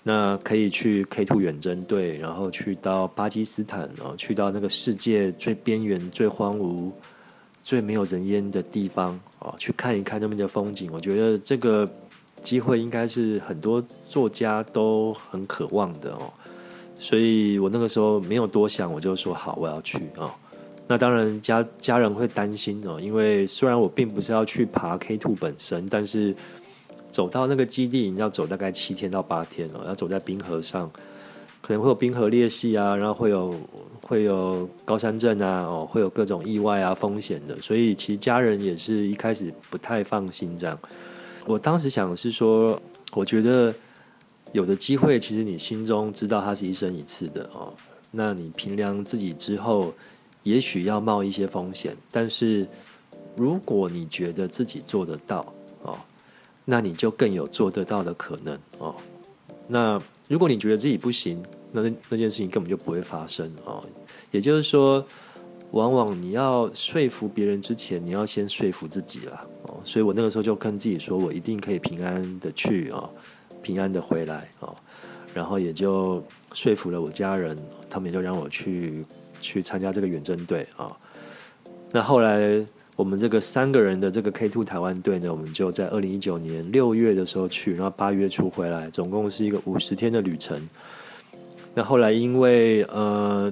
[0.04, 6.90] 那可以去 K Two 远征队，然后去到巴基斯坦，然后去到那个世界最边缘、最荒芜、
[7.62, 10.90] 最没有人烟的地方哦，去看一看那边的风景。
[10.92, 11.88] 我觉得这个
[12.42, 16.34] 机会应该是很多作家都很渴望的哦。
[16.96, 20.32] 所以我那个时候没有多想，我就说好，我要去哦。
[20.88, 26.36] 那当然家家人会担心哦，因为虽然我并不是要去爬 K Two 本身，但是。
[27.12, 30.90] 走到那个基地，你要走大概七天到八天哦，要走在冰河上，
[31.62, 33.54] 可能会有冰河裂隙啊，然后会有
[34.02, 40.80] 会有高山症啊，哦，会有各种意外啊风险的，所以其实家人也是一开始不太放心这样。
[41.46, 42.82] 我当时想是说，
[43.14, 43.74] 我觉得
[44.54, 47.74] 有的机会，其实你心中知道它是一生一次的哦，
[48.12, 49.94] 那你平量自己之后，
[50.44, 52.68] 也许要冒一些风险，但是
[53.36, 55.54] 如果你觉得自己做得到
[55.84, 55.98] 哦，
[56.66, 58.96] 那你就更有做得到的可能哦。
[59.68, 61.42] 那如果你觉得自己不行，
[61.72, 63.84] 那那件事情根本就不会发生哦。
[64.32, 65.06] 也就是说，
[65.72, 69.80] 往往你要说服别人之前，你要先说服自己啦哦。
[69.84, 73.10] 所以我那个时候就跟自己说，我一定可以平安的去哦，
[73.62, 74.76] 平安的回来哦。
[75.34, 77.58] 然后也就说服了我家人，
[77.90, 79.06] 他们也就让我去。
[79.44, 80.96] 去参加这个远征队啊，
[81.90, 82.64] 那后来
[82.96, 90.70] 我们这个三个人的这个 K Two 台湾队呢，我们就在二零一九年六月的时候去，然后八月初回来，总共是一个五十天的旅程。
[91.74, 93.52] 那后来因为呃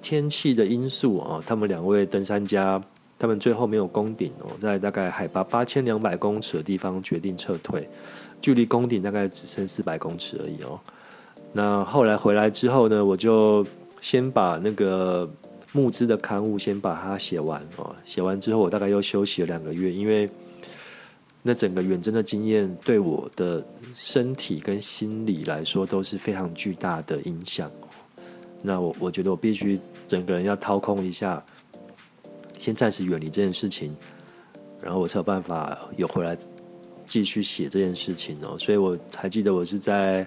[0.00, 2.80] 天气的因素啊，他们两位登山家，
[3.18, 7.88] 他们最后没有攻顶哦，在大概海拔八千两百公尺的地方决定撤退，
[8.40, 10.78] 距离攻顶大概只剩四百公尺而已哦。
[11.52, 13.66] 那后来回来之后呢，我就。
[14.00, 15.28] 先把那个
[15.78, 20.28] 募资的刊物先把它写完哦，写完之后我大概又休息了两个月，因为
[21.44, 23.64] 那整个远征的经验对我的
[23.94, 27.70] 身体跟心理来说都是非常巨大的影响。
[28.60, 31.40] 那我我觉得我必须整个人要掏空一下，
[32.58, 33.94] 先暂时远离这件事情，
[34.82, 36.36] 然后我才有办法有回来
[37.06, 38.58] 继续写这件事情哦。
[38.58, 40.26] 所以我还记得我是在。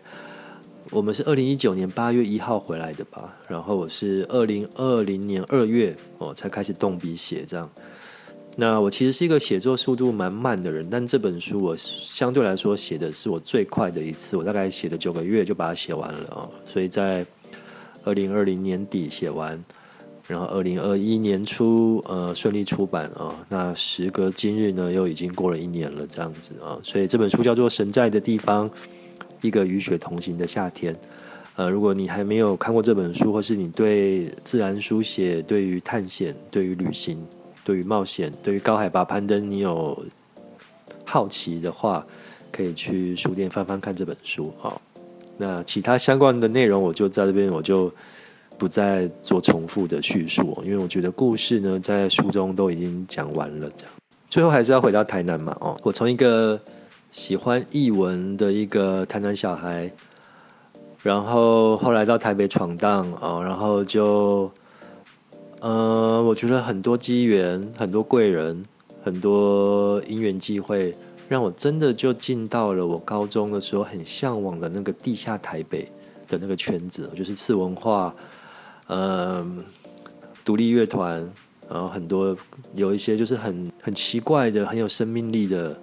[0.92, 7.70] 我们是二零一九年八月一号回来的吧，然后我是二零二零年二月哦才开始动笔写这样。
[8.58, 16.44] 那我其实是一个写作速度蛮慢的人，但这本书我相对来说写的是我最快的一次，我大概写了九个月就把它写完了啊。
[16.66, 17.26] 所以在
[18.04, 19.64] 二零二零年底写完，
[20.28, 23.34] 然后二零二一年初呃顺利出版啊。
[23.48, 26.78] 那时隔今日呢，又已经过了一年了这样子啊。
[26.84, 28.70] 所以这本书叫做《神在的地方》。
[29.42, 30.96] 一个与雪同行的夏天，
[31.56, 37.26] 呃，如果你还没有看过这本书，或是你对自然书写、对于探险、对于旅行、
[37.66, 40.06] 对于冒险、对于高海拔攀登，你有
[41.04, 42.06] 好奇的话，
[42.52, 44.80] 可以去书店翻翻看这本书啊。
[45.38, 47.92] 那其他相关的内容，我就在这边，我就
[48.60, 53.70] 不再做重复的叙述，因为我觉得故事呢，在书中都已经讲完了。
[53.76, 53.94] 这样，
[54.30, 56.62] 最后还是要回到台南嘛，哦，我从一个。
[57.12, 59.92] 喜欢译文的一个台南小孩，
[61.04, 64.50] 然后后来到台北闯荡啊，然后就，
[65.60, 68.66] 呃，我觉得很多机缘、很多贵人、
[69.04, 70.96] 很多因缘际会，
[71.28, 75.92] 让我真的就进到了我高中的时候很向往的那个地下台北
[76.30, 78.16] 的那个圈子，就是次文化，
[78.88, 79.62] 嗯，
[80.46, 81.30] 独立乐团，
[81.70, 82.36] 然后很多
[82.74, 85.78] 有一些就是很很奇怪的、很有生命力的。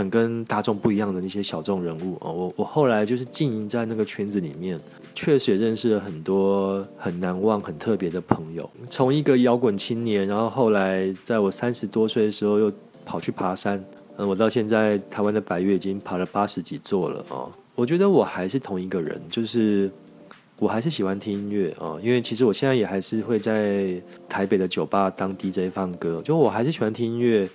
[0.00, 4.80] 很跟大众不一样的那些小众人物哦，我我后来就是经营在那个圈子里面，
[5.14, 8.68] 确实也认识了很多很难忘、很特别的朋友。
[8.88, 12.72] 从一个摇滚青年，然后后来在我三十多岁的时候又
[13.04, 13.84] 跑去爬山，
[14.16, 17.50] 嗯，我到现在台湾的百月已经爬了八十几座了哦。
[17.74, 19.90] 我觉得我还是同一个人，就是
[20.58, 27.46] 我还是喜欢听音乐哦，因为其实我现在也还是会在台北的酒吧当 DJ 放歌，就我还是喜欢听音乐，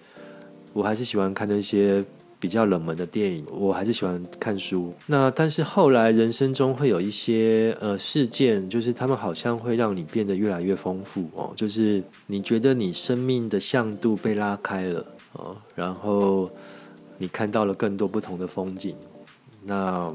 [0.73, 2.05] 我还是喜欢看那些。
[2.39, 4.93] 比较冷门的电影，我还是喜欢看书。
[5.07, 11.53] 那但是后来人生中会有一些呃事件，就是他们好像会让你变得越来越丰富哦。
[11.55, 16.49] 就是你觉得你生命的向度被拉开了哦，然后
[17.17, 18.95] 你看到了更多不同的风景，
[19.63, 20.13] 那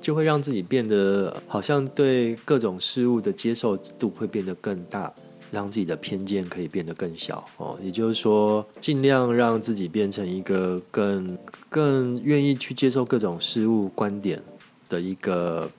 [0.00, 5.12] 就会让自己变得好像对各种事物的接受度会变得更大。
[5.50, 11.38] 让自己的偏见可以变得更小哦，也就是说，尽量让自己变成一个更
[11.70, 14.42] 更愿意去接受各种事物观点
[14.88, 15.70] 的一个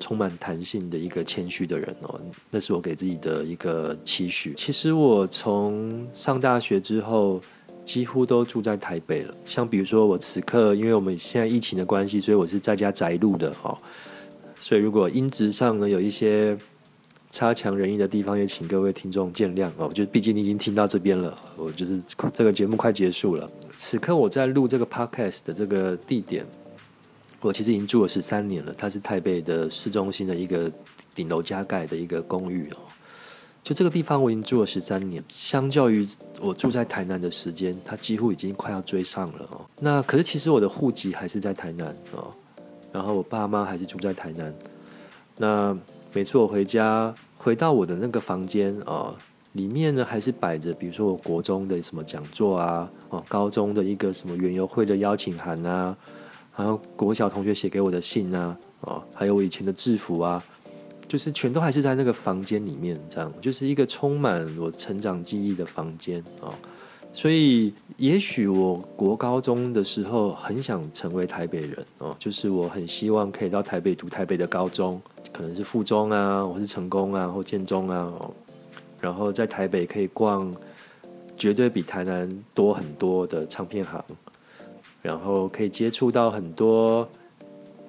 [0.00, 2.20] 充满弹性的一个谦虚的人哦。
[2.50, 4.52] 那是我给自己的一个期许。
[4.56, 7.40] 其实我从上大学之后，
[7.84, 9.34] 几乎都住在台北了。
[9.44, 13.78] 像比如说，我此刻因为我们现在疫情的关系，所以我是在家宅录的哦。
[14.60, 16.58] 所以如果音质上呢有一些。
[17.34, 19.90] 差强人意的地方，也请各位听众见谅哦。
[19.92, 22.00] 就毕竟你已经听到这边了，我就是
[22.32, 23.50] 这个节目快结束了。
[23.76, 26.46] 此刻我在录这个 podcast 的这个地点，
[27.40, 28.72] 我其实已经住了十三年了。
[28.78, 30.70] 它是台北的市中心的一个
[31.12, 32.76] 顶楼加盖的一个公寓哦。
[33.64, 36.06] 就这个地方我已经住了十三年，相较于
[36.40, 39.66] 我住在台南的时间，它几乎已经快要追上了哦。
[39.80, 42.30] 那可是其实我的户籍还是在台南哦，
[42.92, 44.54] 然后我爸妈还是住在台南。
[45.36, 45.76] 那
[46.14, 49.12] 每次我回家，回到我的那个房间啊，
[49.54, 55.96] 里面呢还是摆着，比如说我国中的什么讲座啊，哦，高中的一个什么园游会的邀请函啊，
[56.52, 60.40] 还有国小同学写给我的信啊，哦，还有我以前的制服啊，
[61.08, 66.54] 就是全都还是在那个房间里面，这样就是一个充满我成长记忆的房间啊。
[67.12, 75.00] 所以，也许我国高中的时候很想成为台北人哦，就是我很希望可以到台北读台北的高中，
[75.34, 78.12] 可能是附中啊，或是成功啊，或建中啊，
[79.00, 80.54] 然后在台北可以逛
[81.36, 84.02] 绝对比台南多很多的唱片行，
[85.02, 87.06] 然后可以接触到很多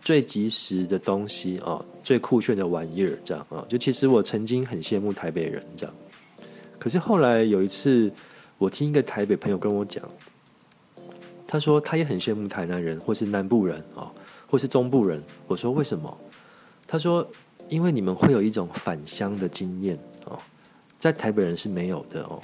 [0.02, 5.96] 最及时的东西哦，最酷炫的玩意儿，这样啊，就其实我曾经很羡慕台北人这样，
[6.80, 8.12] 可是后来有一次。
[8.58, 10.02] 我听一个台北朋友跟我讲，
[11.46, 14.10] 他说他也很羡慕台南人，或是南部人哦，
[14.48, 15.22] 或是中部人。
[15.46, 16.18] 我说为什么？
[16.96, 17.28] 他说
[17.68, 20.40] 因为你们会有一种返乡的经验哦，
[20.98, 22.42] 在台北人是没有的哦。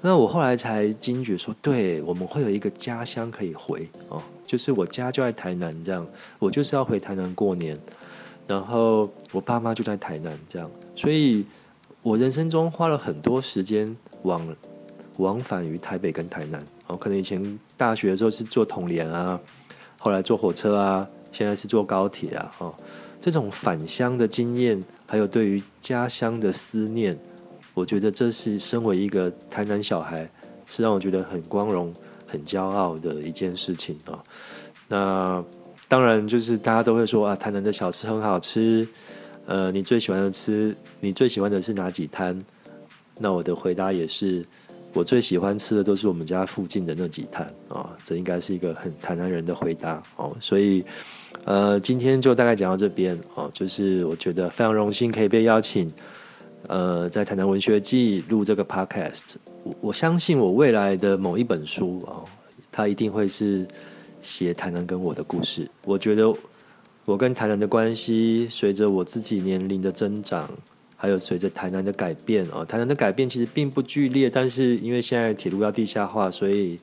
[0.00, 6.04] 那我后来才惊觉说，对我们会有一个家乡可以回哦，就是我家就在台南，这样
[6.40, 7.78] 我就是要回台南过年，
[8.48, 11.46] 然后我爸妈就在台南，这样，所以
[12.02, 14.44] 我人生中花了很多时间往。
[15.18, 19.38] 往返于台北跟台南哦，可能以前大学的时候是坐统联啊，
[19.98, 22.74] 后来坐火车啊，现在是坐高铁啊，哦，
[23.22, 27.16] 这种返乡的经验，还有对于家乡的思念，
[27.72, 30.28] 我觉得这是身为一个台南小孩，
[30.66, 31.94] 是让我觉得很光荣、
[32.26, 34.18] 很骄傲的一件事情啊。
[34.88, 35.44] 那
[35.86, 38.86] 当然就是大家都会说啊，台南的小吃很好吃，
[39.46, 42.44] 呃，你最喜欢的吃，你最喜欢的是哪几摊？
[43.20, 44.44] 那我的回答也是。
[44.94, 50.36] 我最喜欢吃的都是我们家附近的那几摊啊，这应该是一个很台南人的回答哦。
[50.38, 50.84] 所以，
[51.44, 53.50] 呃，今天就大概讲到这边哦。
[53.54, 55.90] 就是我觉得非常荣幸可以被邀请，
[56.68, 59.36] 呃，在台南文学季录这个 podcast。
[59.64, 62.24] 我我相信我未来的某一本书哦，
[62.70, 63.66] 它一定会是
[64.20, 65.66] 写台南跟我的故事。
[65.84, 66.30] 我觉得
[67.06, 70.50] 我跟台南的关系，随着我自己年龄的增长。
[71.02, 76.78] 还有随着台南的改变啊，台南的改变其实并不剧烈，但是因为现在铁路要地下化，所以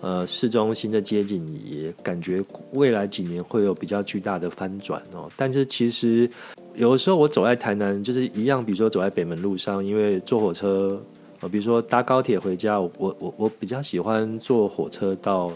[0.00, 2.42] 呃市中心的街景也感觉
[2.72, 5.30] 未来几年会有比较巨大的翻转哦。
[5.36, 6.30] 但是其实
[6.76, 10.98] 有的时候我走在台南就是一样，比如说走在北门路上，因为坐火车
[11.40, 15.52] 呃，比如说搭高铁回家，我我我比较喜欢坐火车到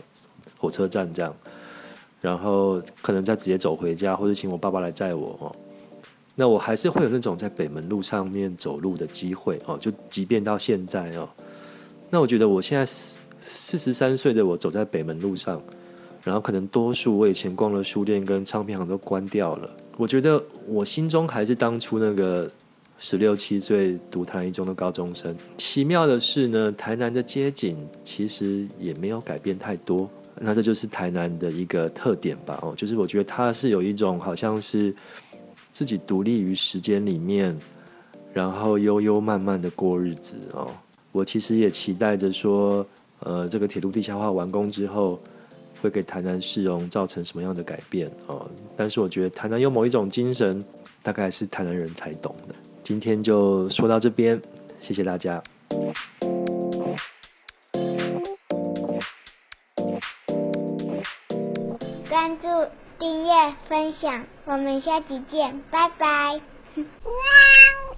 [0.58, 1.34] 火车站这样，
[2.20, 5.56] 然后可能再直接走回家，或者请我爸爸来载我哦。
[6.42, 11.28] 那我还是会有那种在北门路上面走路的机会哦，就即便到现在哦，
[12.10, 15.62] 那我觉得我现在四四十三岁的我走在北门路上，
[16.24, 22.50] 然后可能多数我以前逛的书店跟唱片行都关掉了，我觉得我心中还是当初那个
[22.98, 25.32] 十六七岁读台南一中的高中生。
[25.56, 32.58] 奇妙的是呢，台南的街景其实也没有改变太多，那这就是台南的一个特点吧？
[32.62, 34.92] 哦，就是我觉得它是有一种好像是。
[35.72, 37.58] 自己独立于时间里面，
[38.32, 40.70] 然后悠悠慢慢的过日子哦。
[41.10, 42.86] 我其实也期待着说，
[43.20, 45.18] 呃，这个铁路地下化完工之后，
[45.80, 48.48] 会给台南市容造成什么样的改变哦。
[48.76, 50.62] 但是我觉得台南有某一种精神，
[51.02, 52.54] 大概是台南人才懂的。
[52.82, 54.40] 今天就说到这边，
[54.78, 55.42] 谢谢大家。
[62.08, 62.46] 关注。
[63.02, 66.40] 订阅、分享，我们下期见，拜拜。